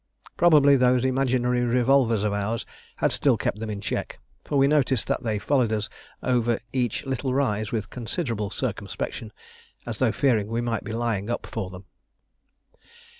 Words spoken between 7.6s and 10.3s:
with considerable circumspection, as though